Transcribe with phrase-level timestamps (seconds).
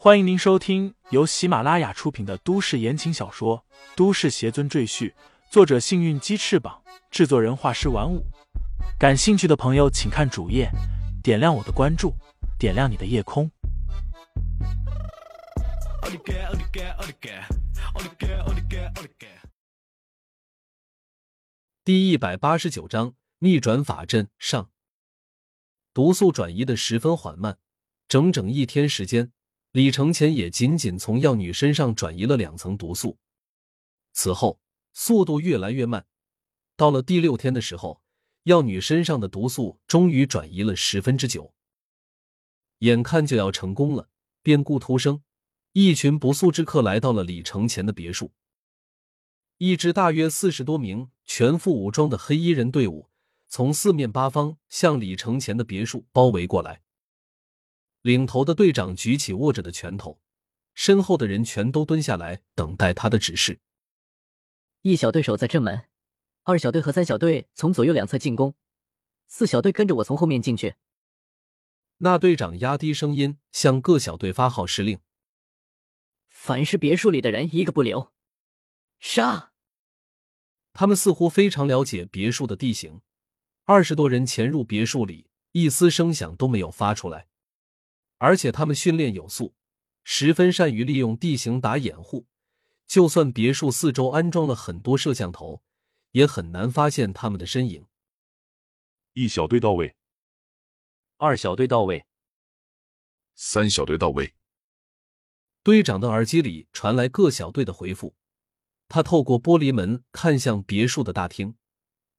[0.00, 3.64] 欢迎您收听由喜马拉雅出品的都市言情小说
[3.96, 5.10] 《都市邪尊赘婿》，
[5.50, 8.24] 作者：幸运鸡翅膀，制作人：画师玩五。
[8.96, 10.70] 感兴趣的朋友，请看主页，
[11.20, 12.14] 点亮我的关注，
[12.60, 13.50] 点亮你的夜空。
[21.82, 24.70] 第一百八十九章逆转法阵上，
[25.92, 27.58] 毒素转移的十分缓慢，
[28.06, 29.32] 整整一天时间。
[29.78, 33.16] 李承前也仅仅从药女身上转移了两层毒素，
[34.12, 34.58] 此后
[34.92, 36.04] 速度越来越慢。
[36.74, 38.02] 到了第六天的时候，
[38.42, 41.54] 药女身上的毒素终于转移了十分之九。
[42.78, 44.08] 眼看就要成功了，
[44.42, 45.22] 变故突生，
[45.74, 48.32] 一群不速之客来到了李承前的别墅。
[49.58, 53.08] 一支大约四十多名全副武装的黑衣人队伍
[53.46, 56.82] 从四面八方向李承前的别墅包围过来。
[58.02, 60.20] 领头的队长举起握着的拳头，
[60.74, 63.60] 身后的人全都蹲下来等待他的指示。
[64.82, 65.86] 一小队守在正门，
[66.44, 68.54] 二小队和三小队从左右两侧进攻，
[69.26, 70.76] 四小队跟着我从后面进去。
[71.98, 75.00] 那队长压低声音向各小队发号施令：
[76.28, 78.12] 凡是别墅里的人，一个不留，
[79.00, 79.52] 杀！
[80.72, 83.00] 他们似乎非常了解别墅的地形，
[83.64, 87.26] 二十多人潜入别墅里，一丝声响都没有发出来。
[88.18, 89.54] 而且他们训练有素，
[90.04, 92.26] 十分善于利用地形打掩护。
[92.86, 95.62] 就算别墅四周安装了很多摄像头，
[96.12, 97.86] 也很难发现他们的身影。
[99.12, 99.96] 一小队到位，
[101.16, 102.06] 二小队到位，
[103.34, 104.34] 三小队到位。
[105.62, 108.14] 队长的耳机里传来各小队的回复。
[108.88, 111.56] 他透过玻璃门看向别墅的大厅，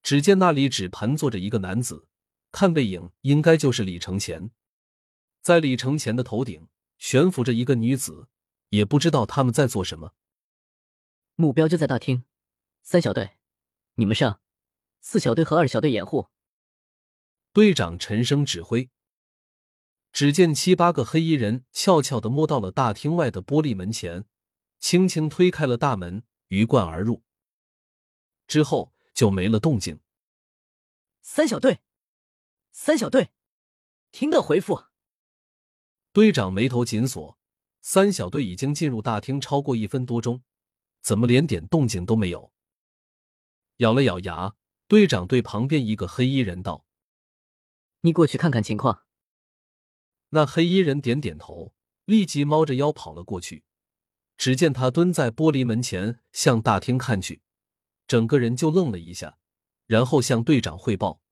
[0.00, 2.06] 只见那里只盘坐着一个男子，
[2.52, 4.52] 看背影应该就是李承前。
[5.42, 8.28] 在李承前的头顶悬浮着一个女子，
[8.68, 10.14] 也不知道他们在做什么。
[11.34, 12.24] 目标就在大厅，
[12.82, 13.38] 三小队，
[13.94, 14.40] 你们上；
[15.00, 16.28] 四小队和二小队掩护。
[17.52, 18.88] 队长沉声指挥。
[20.12, 24.26] 只见七八个黑衣人悄悄的摸到了大厅外的玻璃门前，
[24.78, 27.24] 轻轻推开了大门，鱼贯而入。
[28.46, 30.00] 之后就没了动静。
[31.20, 31.80] 三小队，
[32.70, 33.32] 三小队，
[34.12, 34.91] 听到回复。
[36.12, 37.38] 队长眉头紧锁，
[37.80, 40.42] 三小队已经进入大厅超过一分多钟，
[41.00, 42.52] 怎么连点动静都没有？
[43.78, 44.54] 咬了咬牙，
[44.86, 46.84] 队长对旁边一个黑衣人道
[48.02, 49.04] ：“你过去看看情况。”
[50.28, 51.72] 那黑衣人点点头，
[52.04, 53.64] 立即猫着腰跑了过去。
[54.36, 57.40] 只见他蹲在玻璃门前，向大厅看去，
[58.06, 59.38] 整个人就愣了一下，
[59.86, 61.22] 然后向队长汇报：“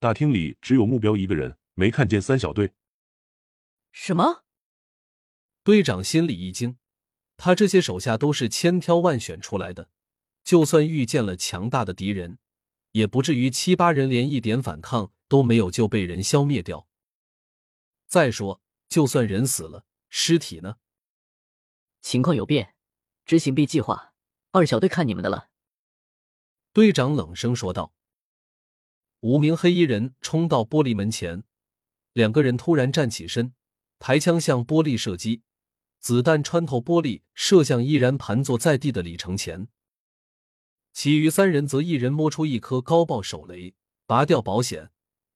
[0.00, 2.72] 大厅里只有目标一个人，没看见三小队。”
[4.00, 4.44] 什么？
[5.64, 6.78] 队长心里一惊，
[7.36, 9.90] 他这些手下都是千挑万选出来的，
[10.44, 12.38] 就算遇见了强大的敌人，
[12.92, 16.86] 也不至于七八人连一点反抗都没有就被人消灭掉。
[18.06, 20.76] 再说，就算人死了，尸体呢？
[22.00, 22.76] 情况有变，
[23.26, 24.14] 执行 B 计划，
[24.52, 25.50] 二小队看你们的了。
[26.72, 27.92] 队长冷声说道。
[29.20, 31.42] 五名黑衣人冲到玻璃门前，
[32.12, 33.52] 两个人突然站起身。
[33.98, 35.42] 抬枪向玻璃射击，
[35.98, 39.68] 子弹穿透玻璃，射向依然盘坐在地的李承前。
[40.92, 43.74] 其余三人则一人摸出一颗高爆手雷，
[44.06, 44.90] 拔掉保险，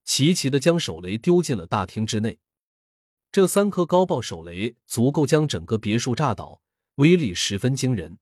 [0.04, 2.38] 齐齐的将手雷丢进了大厅之内。
[3.30, 6.62] 这三颗高爆手雷足够将整个别墅炸倒，
[6.96, 8.18] 威力十分惊人。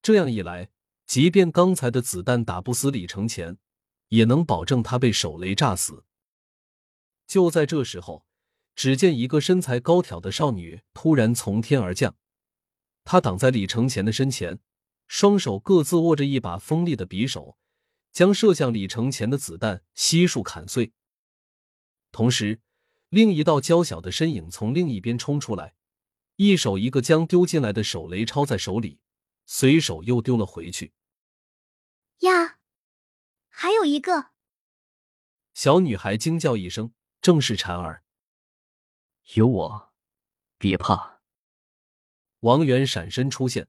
[0.00, 0.70] 这样一来，
[1.06, 3.58] 即便刚才的子弹打不死李承前，
[4.08, 6.04] 也能保证他被手雷炸死。
[7.26, 8.26] 就在这时候。
[8.74, 12.16] 只见一个身材高挑的少女突然从天而降，
[13.04, 14.58] 她挡在李承前的身前，
[15.08, 17.58] 双手各自握着一把锋利的匕首，
[18.10, 20.92] 将射向李承前的子弹悉数砍碎。
[22.10, 22.60] 同时，
[23.08, 25.74] 另一道娇小的身影从另一边冲出来，
[26.36, 29.00] 一手一个将丢进来的手雷抄在手里，
[29.44, 30.92] 随手又丢了回去。
[32.20, 32.58] 呀，
[33.48, 34.30] 还有一个！
[35.52, 38.01] 小女孩惊叫一声，正是婵儿。
[39.34, 39.92] 有我，
[40.58, 41.20] 别怕。
[42.40, 43.68] 王源闪身出现，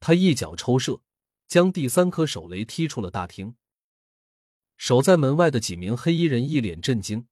[0.00, 1.02] 他一脚抽射，
[1.46, 3.56] 将第三颗手雷踢出了大厅。
[4.76, 7.26] 守在门外的几名黑衣人一脸震惊，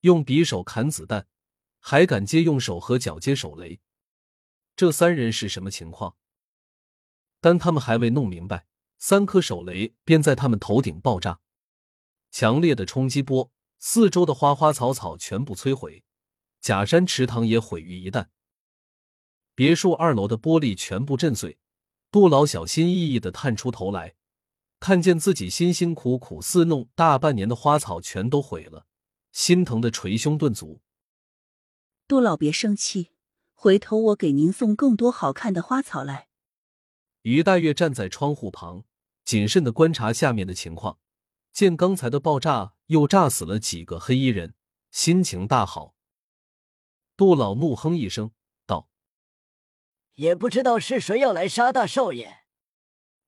[0.00, 1.28] 用匕首砍子弹，
[1.80, 3.80] 还敢接用手和脚接手雷，
[4.74, 6.16] 这三人是什么情况？
[7.40, 8.66] 但他们还未弄明白，
[8.96, 11.40] 三颗手雷便在他们头顶爆炸，
[12.30, 16.04] 强烈的冲击波，四周的花花草草全部摧毁。
[16.60, 18.26] 假山池塘也毁于一旦，
[19.54, 21.58] 别墅二楼的玻璃全部震碎。
[22.10, 24.14] 杜老小心翼翼的探出头来，
[24.80, 28.86] 看见自己辛辛苦苦伺弄大半年的花草全都毁了，
[29.30, 30.80] 心疼的捶胸顿足。
[32.06, 33.10] 杜老别生气，
[33.52, 36.28] 回头我给您送更多好看的花草来。
[37.22, 38.84] 于黛月站在窗户旁，
[39.24, 40.98] 谨慎的观察下面的情况，
[41.52, 44.54] 见刚才的爆炸又炸死了几个黑衣人，
[44.90, 45.94] 心情大好。
[47.18, 48.30] 杜老怒哼一声，
[48.64, 48.88] 道
[50.14, 52.44] ：“也不知道是谁要来杀大少爷，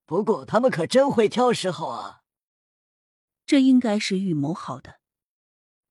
[0.07, 2.23] 不过他们可真会挑时候啊！
[3.45, 5.01] 这应该是预谋好的。”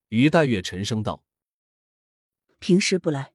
[0.08, 1.26] 于黛月沉声道
[2.60, 3.34] ：“平时不来，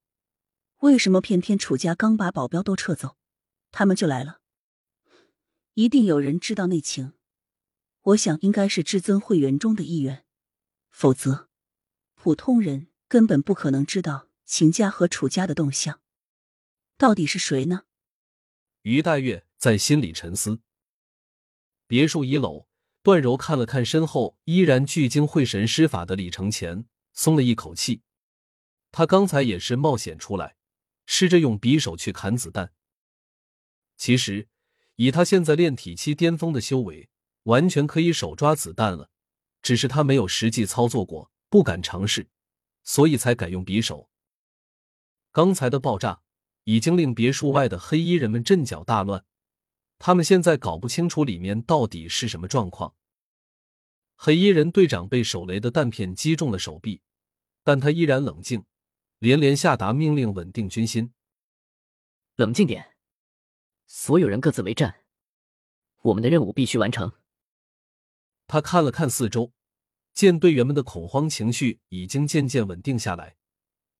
[0.78, 3.18] 为什么偏偏楚家刚把保镖都撤走，
[3.70, 4.40] 他们就来了？
[5.74, 7.12] 一定有人知道内情，
[8.00, 10.24] 我想应该是至尊会员中的一员，
[10.90, 11.50] 否则
[12.14, 16.00] 普通人根本不可能知道。”秦家和楚家的动向，
[16.96, 17.84] 到底是谁呢？
[18.82, 20.60] 于黛月在心里沉思。
[21.86, 22.68] 别墅一楼，
[23.02, 28.02] 段柔看了看身后依然聚精会神施法的李承前，松了一口气。
[28.92, 30.56] 他刚才也是冒险出来，
[31.06, 32.72] 试着用匕首去砍子弹。
[33.96, 34.48] 其实，
[34.96, 37.08] 以他现在炼体期巅峰的修为，
[37.44, 39.10] 完全可以手抓子弹了。
[39.62, 42.28] 只是他没有实际操作过，不敢尝试，
[42.82, 44.10] 所以才改用匕首。
[45.34, 46.22] 刚才的爆炸
[46.62, 49.24] 已经令别墅外的黑衣人们阵脚大乱，
[49.98, 52.94] 他们现在搞不清楚里面到底是什么状况。
[54.14, 57.02] 黑衣人队长被手雷的弹片击中了手臂，
[57.64, 58.64] 但他依然冷静，
[59.18, 61.12] 连连下达命令，稳定军心。
[62.36, 62.94] 冷静点，
[63.86, 65.02] 所有人各自为战，
[66.02, 67.10] 我们的任务必须完成。
[68.46, 69.52] 他看了看四周，
[70.12, 73.34] 见队员们的恐慌情绪已经渐渐稳定下来，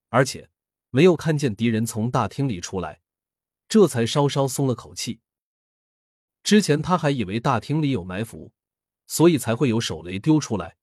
[0.07, 0.49] 而且。
[0.95, 3.01] 没有看见敌人从大厅里出来，
[3.67, 5.19] 这才稍稍松了口气。
[6.41, 8.53] 之前他还以为大厅里有埋伏，
[9.05, 10.77] 所以才会有手雷丢出来。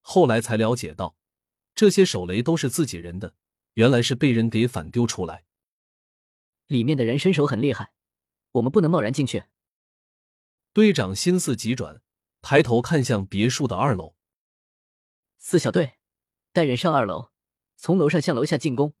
[0.00, 1.14] 后来才了解到，
[1.74, 3.34] 这些手雷都是自己人的，
[3.74, 5.44] 原来是被人给反丢出来。
[6.66, 7.92] 里面的人身手很厉害，
[8.52, 9.44] 我们不能贸然进去。
[10.72, 12.00] 队长心思急转，
[12.40, 14.16] 抬头看向别墅的二楼。
[15.36, 15.98] 四小队，
[16.50, 17.32] 带人上二楼，
[17.76, 18.94] 从楼上向楼下进攻。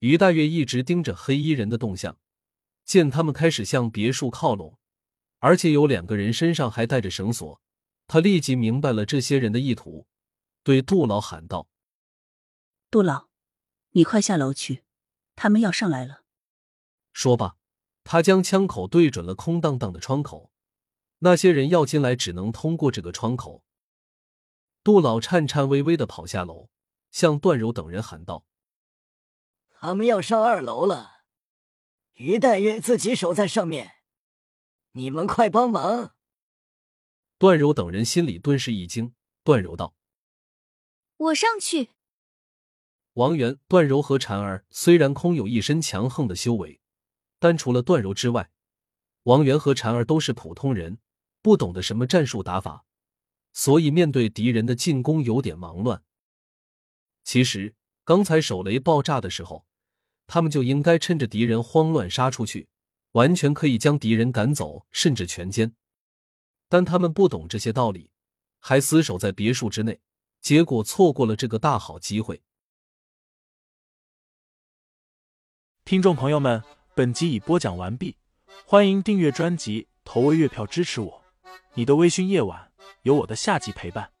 [0.00, 2.18] 于大月一直盯着黑衣人的动向，
[2.84, 4.78] 见他们开始向别墅靠拢，
[5.38, 7.60] 而且有两个人身上还带着绳索，
[8.06, 10.06] 他立即明白了这些人的意图，
[10.62, 11.68] 对杜老喊道
[12.90, 13.28] ：“杜老，
[13.90, 14.84] 你快下楼去，
[15.36, 16.24] 他们要上来了。”
[17.12, 17.56] 说罢，
[18.02, 20.50] 他将枪口对准了空荡荡的窗口，
[21.18, 23.62] 那些人要进来，只能通过这个窗口。
[24.82, 26.70] 杜老颤颤巍巍的跑下楼，
[27.10, 28.46] 向段柔等人喊道。
[29.82, 31.22] 他们要上二楼了，
[32.16, 33.92] 于黛月自己守在上面，
[34.92, 36.14] 你们快帮忙！
[37.38, 39.14] 段柔等人心里顿时一惊。
[39.42, 39.94] 段柔道
[41.16, 41.92] ：“我上去。”
[43.14, 46.82] 王源、段柔和婵儿虽然空有一身强横的修为，
[47.38, 48.50] 但除了段柔之外，
[49.22, 50.98] 王源和婵儿都是普通人，
[51.40, 52.84] 不懂得什么战术打法，
[53.54, 56.04] 所以面对敌人的进攻有点忙乱。
[57.24, 57.74] 其实
[58.04, 59.66] 刚才手雷爆炸的时候。
[60.32, 62.68] 他们就应该趁着敌人慌乱杀出去，
[63.12, 65.72] 完全可以将敌人赶走，甚至全歼。
[66.68, 68.12] 但他们不懂这些道理，
[68.60, 70.00] 还死守在别墅之内，
[70.40, 72.42] 结果错过了这个大好机会。
[75.84, 76.62] 听众朋友们，
[76.94, 78.16] 本集已播讲完毕，
[78.64, 81.24] 欢迎订阅专辑，投喂月票支持我。
[81.74, 82.70] 你的微醺夜晚，
[83.02, 84.12] 有我的下集陪伴。